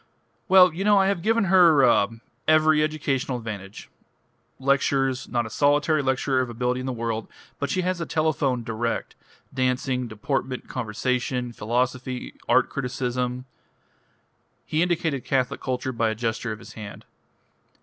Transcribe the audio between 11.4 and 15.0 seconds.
philosophy, art criticism..." He